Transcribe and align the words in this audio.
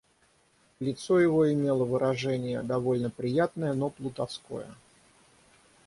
Лицо 0.79 1.19
его 1.19 1.53
имело 1.53 1.83
выражение 1.85 2.63
довольно 2.63 3.11
приятное, 3.11 3.73
но 3.73 3.91
плутовское. 3.91 4.65